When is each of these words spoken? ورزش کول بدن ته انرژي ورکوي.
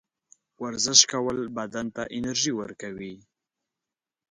ورزش 0.63 0.99
کول 1.11 1.37
بدن 1.57 1.85
ته 1.95 2.03
انرژي 2.17 2.53
ورکوي. 2.59 3.15